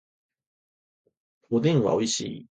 [1.51, 2.39] おでんはおいしい